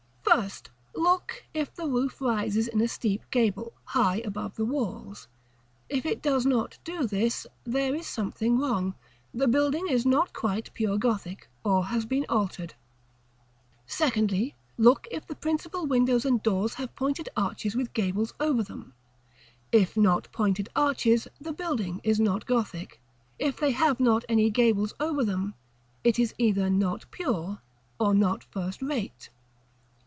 [0.33, 0.41] §CVII.
[0.43, 0.71] First.
[0.95, 5.27] Look if the roof rises in a steep gable, high above the walls.
[5.89, 8.95] If it does not do this, there is something wrong;
[9.33, 13.81] the building is not quite pure Gothic, or has been altered.§ CVIII.
[13.87, 14.55] Secondly.
[14.77, 18.93] Look if the principal windows and doors have pointed arches with gables over them.
[19.73, 23.01] If not pointed arches, the building is not Gothic;
[23.37, 25.55] if they have not any gables over them,
[26.05, 27.59] it is either not pure,
[27.99, 29.29] or not first rate.